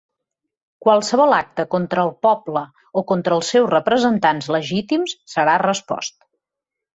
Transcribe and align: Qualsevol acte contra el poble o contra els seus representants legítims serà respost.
Qualsevol 0.85 1.35
acte 1.39 1.65
contra 1.75 2.05
el 2.09 2.09
poble 2.27 2.63
o 3.01 3.03
contra 3.11 3.37
els 3.41 3.51
seus 3.55 3.69
representants 3.75 4.49
legítims 4.57 5.15
serà 5.37 5.61
respost. 5.65 6.19